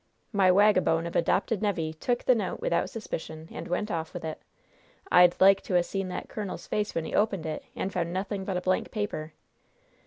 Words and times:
"My 0.33 0.49
wagabone 0.49 1.05
of 1.05 1.15
a 1.15 1.21
'dopted 1.21 1.61
nevvy 1.61 1.93
took 1.93 2.23
the 2.23 2.33
note 2.33 2.59
without 2.59 2.89
suspicion, 2.89 3.47
and 3.51 3.67
went 3.67 3.91
off 3.91 4.15
with 4.15 4.25
it. 4.25 4.41
I'd 5.11 5.39
like 5.39 5.61
to 5.65 5.75
'a' 5.75 5.83
seen 5.83 6.07
that 6.07 6.27
colonel's 6.27 6.65
face 6.65 6.95
when 6.95 7.05
he 7.05 7.13
opened 7.13 7.45
it 7.45 7.63
and 7.75 7.93
found 7.93 8.11
nothing 8.11 8.43
but 8.43 8.57
a 8.57 8.61
blank 8.61 8.89
paper! 8.89 9.33